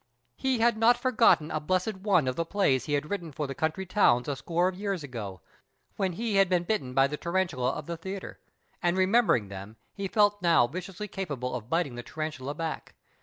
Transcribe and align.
He 0.35 0.57
had 0.61 0.77
not 0.77 0.97
for 0.97 1.11
69 1.11 1.29
PASTICHE 1.29 1.41
AND 1.41 1.49
PREJUDICE 1.51 1.55
gotten 1.59 1.63
a 1.63 1.67
blessed 1.67 2.01
one 2.03 2.27
of 2.27 2.35
the 2.35 2.43
plays 2.45 2.85
he 2.85 2.93
had 2.93 3.11
written 3.11 3.31
for 3.31 3.45
the 3.45 3.53
country 3.53 3.85
towns 3.85 4.27
a 4.27 4.35
score 4.35 4.67
of 4.67 4.73
years 4.73 5.03
ago, 5.03 5.41
when 5.95 6.13
he 6.13 6.37
had 6.37 6.49
been 6.49 6.63
bitten 6.63 6.95
by 6.95 7.05
the 7.05 7.17
tarantula 7.17 7.69
of 7.69 7.85
the 7.85 7.97
theatre, 7.97 8.39
and, 8.81 8.97
remembering 8.97 9.49
them, 9.49 9.75
he 9.93 10.07
felt 10.07 10.41
now 10.41 10.65
viciously 10.65 11.07
capable 11.07 11.53
of 11.53 11.69
biting 11.69 11.93
the 11.93 12.01
tarantula 12.01 12.55
back. 12.55 12.95